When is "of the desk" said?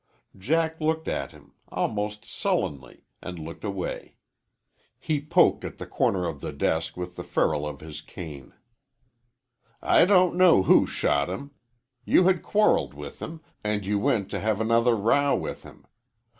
6.27-6.97